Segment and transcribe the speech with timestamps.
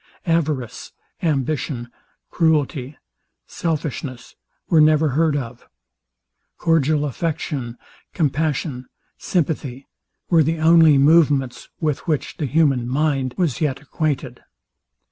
[0.25, 1.87] Avarice, ambition,
[2.31, 2.97] cruelty,
[3.45, 4.33] selfishness,
[4.67, 5.67] were never heard of:
[6.57, 7.77] Cordial affection,
[8.11, 8.87] compassion,
[9.19, 9.85] sympathy,
[10.27, 14.41] were the only movements, with which the human mind was yet acquainted.